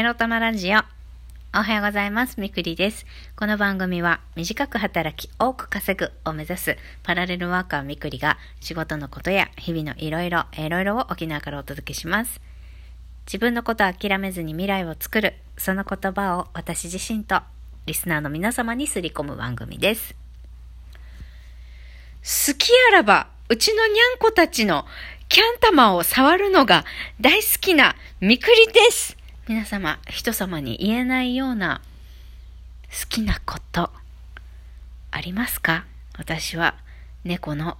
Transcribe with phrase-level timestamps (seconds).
[0.00, 0.78] エロ玉ラジオ。
[1.52, 2.40] おはようございます。
[2.40, 3.04] みくりです。
[3.36, 12.40] この番組は短く働き多く稼ぐを目指すパラレルワーカーみくりが仕事のことや日々のいろいろ、いろいろを沖縄からお届けします。
[13.26, 17.42] 自分のことを諦めずに未来を作る、その言葉を私自身と
[17.84, 20.14] リスナーの皆様にすり込む番組です。
[22.22, 24.86] 好きあらば、うちのにゃんこたちの
[25.28, 26.86] キャン玉を触るのが
[27.20, 29.19] 大好きなみくりです。
[29.50, 31.80] 皆様、人様に言えないような
[32.88, 33.90] 好きなこと、
[35.10, 35.86] ありますか？
[36.16, 36.76] 私は
[37.24, 37.76] 猫の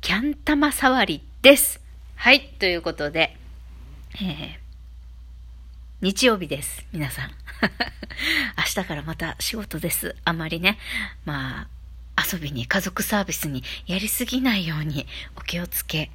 [0.00, 1.82] キャン玉触りです。
[2.16, 3.36] はい、ということで、
[4.14, 4.64] えー
[6.00, 6.86] 日曜日です。
[6.90, 7.30] 皆さん。
[8.56, 10.16] 明日からまた仕事です。
[10.24, 10.78] あまりね、
[11.26, 11.68] ま
[12.16, 16.10] あ、遊びに、家族サービスにやりすぎないようにお気をつけ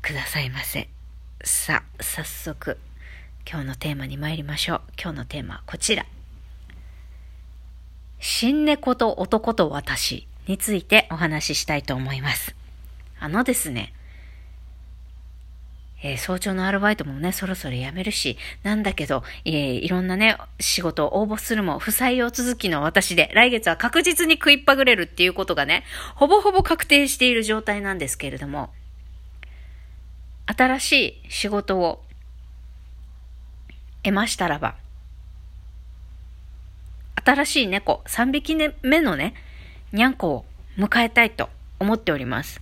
[0.00, 0.88] くださいませ。
[1.44, 2.78] さあ、早速、
[3.50, 4.80] 今日のテーマに参りましょう。
[5.02, 6.04] 今日のテーマはこちら。
[8.20, 12.54] 新猫と男と私についてお話ししたいと思います。
[13.18, 13.94] あのですね、
[16.02, 25.84] えー早朝のアルバイトもね、そろそろ辞めるし、なんだけど、えーいろんなね、仕事を応募するも不採用続きの私で、来月は確実に食いっぱぐれるっていうことがね、
[26.16, 28.68] ほぼほぼ確定している状態なんですけれども、
[30.44, 32.04] 新しい仕事を
[34.08, 34.74] 得ましたらば、
[37.24, 39.34] 新しい猫、3匹目のね、
[39.92, 40.44] にゃんこを
[40.78, 42.60] 迎えたいと思っております。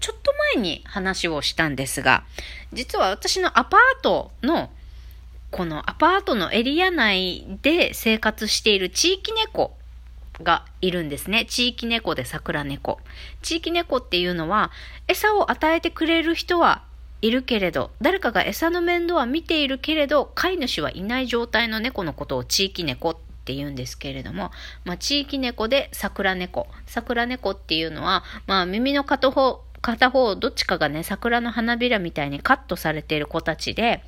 [0.00, 2.24] ちょっと前に話をしたんですが、
[2.72, 4.70] 実は私のアパートの、
[5.50, 9.76] このアパートのエリア内で生活している地域猫
[10.42, 11.46] がいるんですね。
[11.46, 12.98] 地域猫で桜猫。
[13.42, 14.70] 地域猫っていうのは、
[15.06, 16.82] 餌を与えてくれる人は
[17.24, 24.50] いるけれど、誰かが餌の面倒は見ているけれど、飼い主はいない状態の猫のことを地域猫って言うんですけれども、
[24.84, 26.66] まあ、地域猫で桜猫。
[26.84, 34.04] 桜猫っていうのは、まあ、耳の片方、片方、どっちかがね、桜の花びらみたいにカットされている子たちで、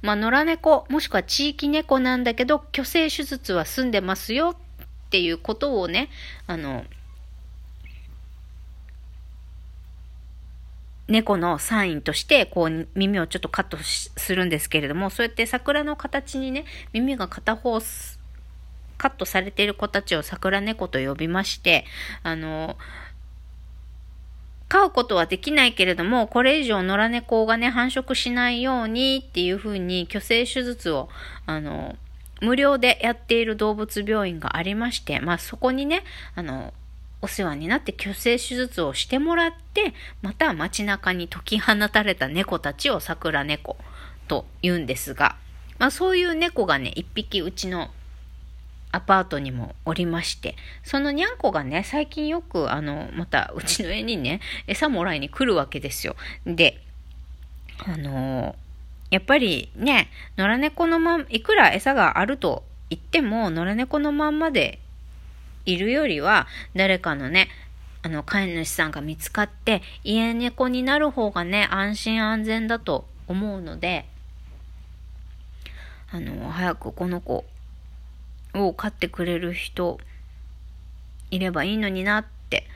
[0.00, 6.08] まあ、野良猫、もしくは地域猫なんだけど、虚勢手術は済んでますよっていうことをね、
[6.46, 6.86] あの、
[11.08, 17.80] 猫のサインとして、こう、耳をちょっとカットするんですけれども、そうやって桜の形にね、耳が片方、
[18.98, 21.86] カットされている子たちを桜猫と呼びまして、
[22.22, 22.76] あの、
[24.68, 31.08] 飼うことはできないけれども、これ以上野良猫がね、繁殖しないようにっていうふうに、虚勢手術を、
[31.46, 31.96] あの、
[32.42, 36.04] 無料でやっている動物病院がありまして、まあそこにね、
[36.34, 36.74] あの、
[37.20, 43.76] お世話になって虚勢手術をしてもらって、また街中に解き放たれた猫たちを桜猫
[44.28, 45.36] と言うんですが、
[45.78, 47.90] まあそういう猫がね、一匹うちの
[48.90, 56.16] アパートにもおりまして、そのにゃんこがね、最近よく、あの、また、うちの家にね、餌もらいに来るわけですよ。
[56.46, 56.80] で、
[57.86, 58.56] あの
[59.10, 64.80] やっぱりね、野良猫のまん、いくら餌があると言っても、野良猫のまんまで
[65.72, 67.48] いるよりは、誰かのね、
[68.02, 74.06] あの、飼い主さんが見つかって、家猫になる方がね、安心安全だと思うので、
[76.10, 77.44] あの、早くこの子
[78.54, 79.98] を飼ってくれる人
[81.30, 82.66] いればいいのになって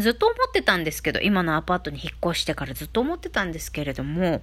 [0.00, 4.42] ずっと思ってたんですけど今のアパートに引っ越してからずっと思ってたんですけれども、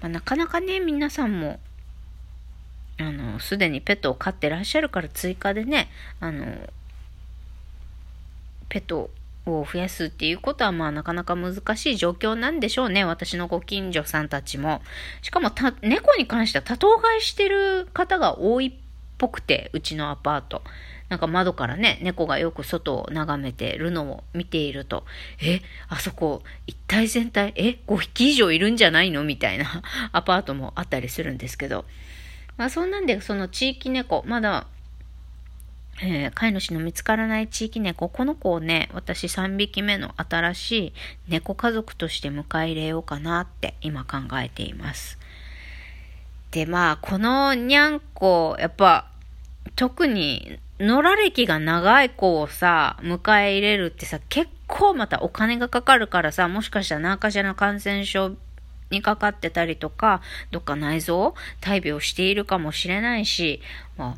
[0.00, 1.58] まあ、なかなかね皆さんも
[2.98, 5.88] あのすでにペットを飼ってらっしゃるから追加でね
[6.20, 6.46] あの
[8.68, 9.10] ペット
[9.44, 13.04] を増やすっていうことはまあなかなか難しい状況なんでしょうね。
[13.04, 14.82] 私のご近所さんたちも。
[15.20, 18.72] しかもた猫に関しては多頭飼いしてる方が多いっ
[19.18, 20.62] ぽくて、うちのアパート。
[21.08, 25.04] なんか窓からね、猫がよく外を眺めてるのを見ていると、
[25.42, 29.24] え、あそこ一体全体、え、5匹以上いるんじゃないの？
[29.24, 29.82] みたいな
[30.12, 31.84] アパートもあったりするんですけど。
[32.56, 34.66] まあそんなんで、その地域猫、まだ
[36.00, 40.92] えー飼い主の見つからない地域猫、この子をね、私3匹目の新しい
[41.28, 45.18] 猫家族として迎え入れようかなって今考えています。
[46.50, 49.08] で、まあ、このにゃんこ、やっぱ、
[49.76, 58.32] 特に野良歴が長い子をさ、迎え入れるってさ、結構またお金がかかるからさ、もしかしたら何かしらの感染症
[58.92, 60.22] にかかってたりとか、
[60.52, 63.60] どっか内臓、大病しているかもしれないし、
[63.96, 64.16] ま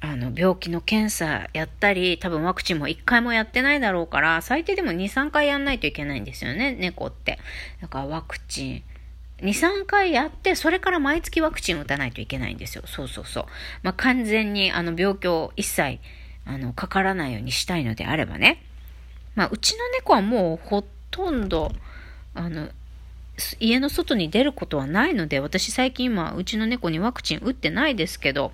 [0.00, 7.38] あ、あの、病気の検査やったり、多分ワクチンも1回もやってないだろうから、最低でも2、3回やんないといけないんですよね、猫って。
[7.80, 8.82] だからワクチン
[9.38, 12.84] 2、3回やって、それから毎月ワクチン打たないといけないんですよ。
[12.86, 13.44] そうそうそう。
[13.82, 15.98] まあ、完全にあの病気を一切、
[16.44, 18.62] あの、かからないようにしたいのであればね。
[19.34, 21.72] まあ、うちの猫はもうほとんど、
[22.34, 22.68] あの、
[23.58, 28.52] 家の外に出ることはないので、私最近今、うちの猫にワクチン打ってないですけど、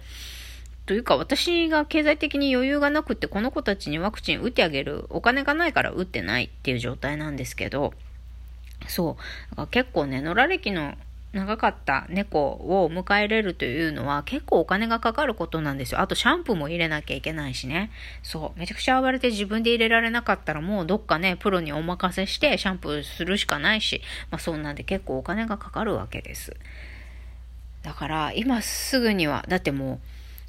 [0.87, 7.93] というか私が経済的に余裕がなくってこの子たちにワクチン打ってあげるお金がないから打ってないっていう状態なんですけど、
[8.88, 9.17] そ
[9.50, 9.50] う。
[9.50, 10.94] だから結構ね、野良歴の
[11.32, 16.00] 長かった猫を迎え入れるというのは結構お金がかかることなんですよ。
[16.00, 17.91] あとシャンプーも入れなきゃいけないしね。
[18.23, 18.59] そう。
[18.59, 26.56] めちゃくちゃ暴れて自分で入れられなかったらもうどっかね、プロにお任せしてシャンプーするしかないし、まあそんなんで結構お金がかかるわけです。
[27.82, 30.00] だから今すぐには、だっても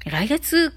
[0.04, 0.74] う来月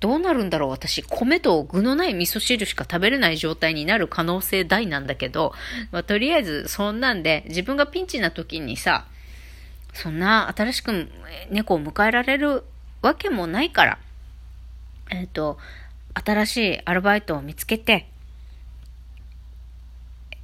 [0.00, 5.52] どうなるんだろう私、米と具のない味噌汁しか食べれない状態になる可能性大なんだけど、
[5.92, 9.06] まあ、とりあえずそんなんで自分がピンチな時にさ、
[9.92, 11.08] そんな新しく
[11.50, 12.64] 猫を迎えられる
[13.02, 13.98] わけもないから、
[15.10, 15.58] えっ、ー、と、
[16.14, 18.08] 新しいアルバイトを見つけて、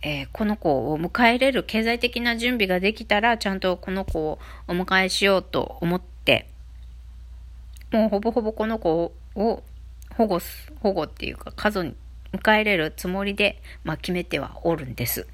[0.00, 6.48] えー、この子を迎え入れる経済的な準備ができたら、ちゃんとこの子をお迎えしようと思って、
[7.90, 9.62] もうほぼほぼこの子を
[10.14, 11.94] 保護す、保護っていうか、家族に
[12.32, 15.26] 迎え入れるつもりで、まあ決めてはおるんです。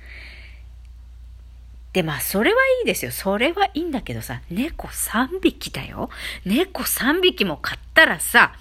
[1.95, 3.13] で、まあ、それはいいですよ。
[3.13, 6.11] それはいいんだけどさ、猫3匹だよ。
[6.45, 8.53] 猫3匹も飼ったらさ、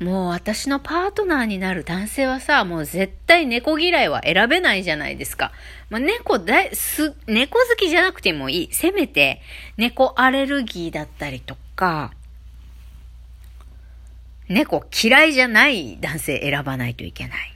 [0.00, 5.52] もう私のパートナーになる男性はさ、もう絶対猫嫌いは選べないじゃないですか。
[5.90, 8.68] まあ、猫大、す、猫好きじゃなくてもいい。
[8.72, 9.42] せめて、
[9.76, 12.10] 猫アレルギーだったりとか、
[14.48, 17.54] 猫嫌いじゃない男性選ばないといけない。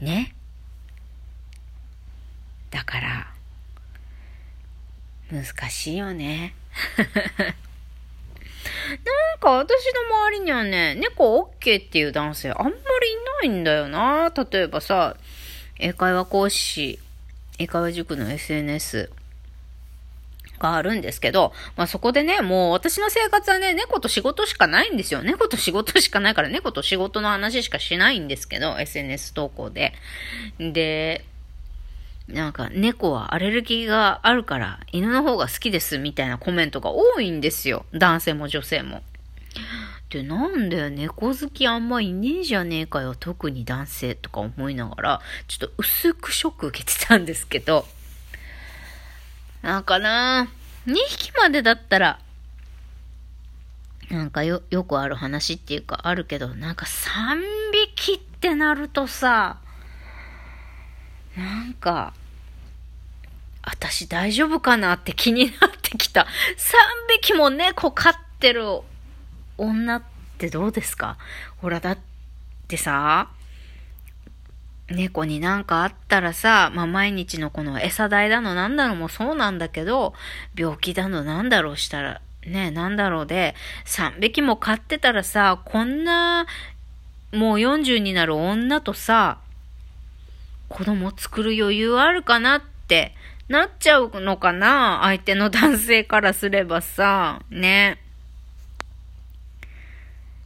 [0.00, 0.36] ね。
[2.70, 3.35] だから、
[5.30, 6.54] 難しいよね。
[6.96, 7.04] な
[9.36, 12.76] んか私の周りにはね、猫 OK っていう男性あんまりい
[13.50, 14.32] ないんだよな。
[14.50, 15.16] 例えばさ、
[15.78, 16.98] 英会話講師、
[17.58, 19.10] 英会話塾の SNS
[20.58, 25.22] があるんですけど、まあそこでね、もう私の生活はね、猫と仕事しかないんですよ。
[25.22, 29.92] 猫と仕事しかないから猫と仕事の話しかしないんですけど、SNS 投稿で。
[30.58, 31.24] で、
[32.28, 37.86] なんか、猫はアレルギーがあるから犬の方が好きですみたいなコメントが多いんですよ。
[37.92, 39.02] 男性も女性も。
[40.10, 43.14] で、なんだよ、猫好きあんまいねえじゃねえかよ。
[43.14, 47.86] 特に男性とか思いながら、ちょっと薄くショック受けてたんですけど、
[49.62, 50.48] なんかな
[50.86, 52.18] 2匹までだったら、
[54.10, 57.40] なんかよ、よくある話っていうかあるけど、なんか3
[57.96, 59.58] 匹ってなるとさ、
[61.36, 62.14] なんか、
[63.62, 66.22] 私大丈夫かなって気になってきた。
[66.22, 66.26] 3
[67.20, 68.64] 匹も猫飼ってる
[69.58, 70.02] 女っ
[70.38, 71.18] てどうですか？
[71.58, 71.98] ほら、だっ
[72.68, 73.28] てさ、
[74.88, 80.14] 猫になんかあったらさ、まあ、毎日のこの餌代だのなんだろうもそうなんだけど、
[80.54, 86.46] 病気だのなんだろうしたら、ね、なんだろうで、3匹も飼ってたらさ、こんな、
[87.32, 89.38] もう40になる女とさ、
[90.68, 93.14] 子供作る余裕あるかなって
[93.48, 97.98] なっちゃうのかな相手の男性からすればさ、ね。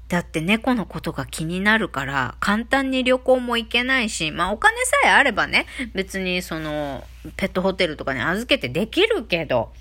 [0.08, 7.04] だって猫のことが気になるから、簡単に旅行も行けないし、まあお金さえあればね、別にその、
[7.36, 9.72] ペットホテルとかに預けてできるけど、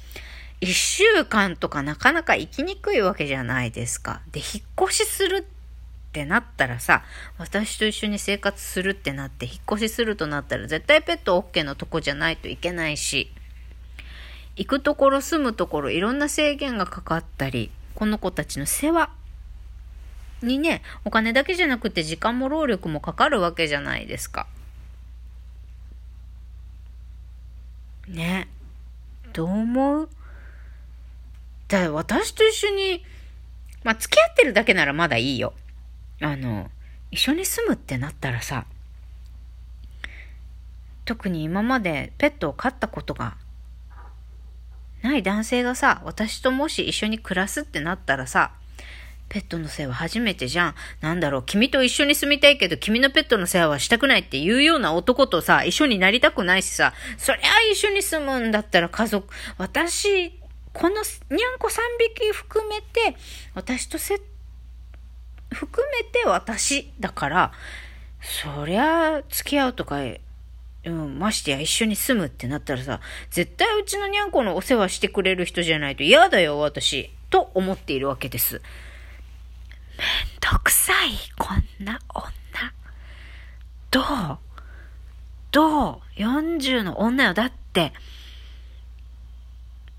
[0.61, 4.21] 一週間とかなかなか行きにくいわけじゃないですか。
[4.31, 5.58] で、引っ越しするって
[6.09, 7.03] ってなったらさ、
[7.37, 13.31] 私と一緒に生活するってなって、引っ越しするとなったら絶対ペット OK のとこじゃないといけないし、
[14.55, 19.11] 行くところ住むところいろんな制限がかかったり、この子たちの世話
[20.41, 24.47] にね、お金だけじゃなくて時間も労力もかかるわけじゃないですか。
[28.07, 28.47] ね。
[29.31, 30.09] どう思う？
[31.67, 33.05] だ私と一緒に、
[33.83, 35.53] まあ、付き合ってるだけならまだいいよ。
[36.21, 36.69] あの、
[37.11, 38.65] 一緒に住むってなったらさ、
[41.05, 43.35] 特に今までペットを飼ったことが
[45.01, 48.51] ない男性がさ、私ともし一緒に暮らすってなったらさ、
[49.29, 50.75] ペットの世話初めてじゃん。
[51.01, 60.31] なんだろう、君と一緒に住みたいけど、君のペットの世話はしたくないっていうような男とさ、一緒になりたくないしさ、そりゃ一緒に住むんだったら家族、私、
[60.73, 61.79] このにゃんこ3
[62.15, 63.15] 匹含めて、
[63.53, 64.21] 私とセッ
[65.51, 67.51] 含めて私だから、
[68.21, 69.97] そりゃ付き合うとか、
[70.85, 72.99] うん、ましてや一緒に住むってなったらさ、
[73.31, 77.11] 絶対うちのにゃんこのお世話してくれる人じゃないと嫌だよ、私。
[77.29, 78.55] と思っているわけです。
[78.55, 78.61] めん
[80.39, 82.29] どくさい、こんな女。
[83.91, 84.37] どう
[85.51, 87.33] どう ?40 の女よ。
[87.33, 87.91] だって、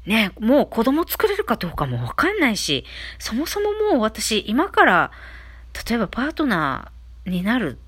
[0.07, 2.85] ね、もう子供作れるかどうかもわかんないし、
[3.19, 5.11] そもそももう私、今から、
[5.89, 7.79] 例えばパートナーになる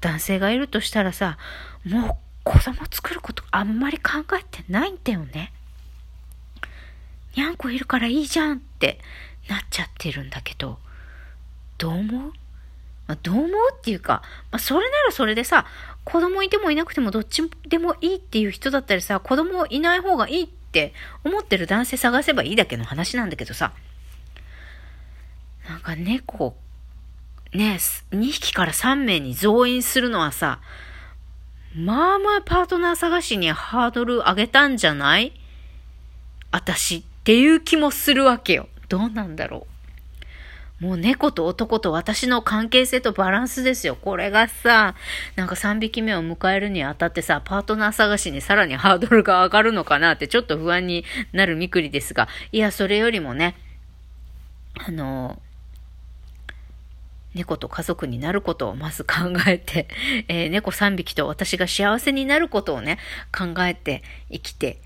[0.00, 1.38] 男性がいるとしたらさ、
[1.84, 5.52] もう子供作ることあんまり考えてないんだよね。
[7.36, 8.98] にゃんこいるからいいじゃんって
[9.48, 10.78] なっちゃってるんだけど、
[11.78, 12.32] どう思う？
[13.06, 15.66] まあ、どう思うっていうか、まあ、それならそれでさ、
[16.04, 23.72] 子供いてもいなくてもどっちでもいいっていう人だったりさ、子供いない方がいいって思ってる男性探せばいいだけの話なんだけどさ、
[25.68, 26.56] なんか猫、
[27.52, 27.78] ね、
[28.12, 30.60] 2匹から3名に増員するのはさ、
[31.74, 35.32] まあまあパートナー探しにハードル上げたんじゃない？
[36.50, 38.68] 私っていう気もするわけよ。
[38.88, 39.66] どうなんだろ
[40.80, 40.84] う。
[40.84, 43.96] もう猫と男と私の関係性とバランスですよ。
[43.96, 44.94] これがさ、
[45.36, 53.56] なんか3匹目を迎えるにあたってさ、パートナー探しにさらにハードルが上がるのかなってちょっと不安になるみくりですが、いや、それよりもね、
[54.74, 55.40] あの、
[57.34, 59.10] 猫と家族になることをまず考
[59.46, 59.88] えて、
[60.28, 62.98] えー、猫3匹と私が幸せになることをね、
[63.36, 64.80] 考えて生きて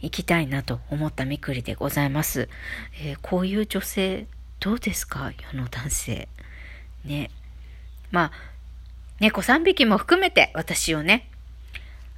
[0.00, 2.48] いきたいなと思ったみくりでございます。
[3.02, 4.26] えー、こういう女性、
[4.58, 6.28] どうですか世の男性。
[7.04, 7.30] ね。
[8.10, 8.32] まあ、
[9.20, 11.29] 猫3匹も含めて私をね、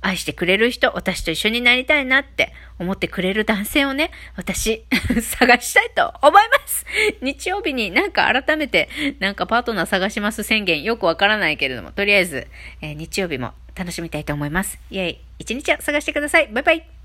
[0.02, 4.84] 愛してくれる人、私と一緒になりたいなって思ってくれる男性をね、私、
[5.22, 6.84] 探したいと思います
[7.22, 8.88] 日曜日になんか改めて、
[9.20, 12.48] なんかパートナー探します宣言よくわからないけれども、とりあえず、
[12.82, 14.78] えー、日曜日も楽しみたいと思います。
[14.90, 15.18] イェイ。
[15.38, 16.48] 一日を探してください。
[16.48, 17.01] バイバイ。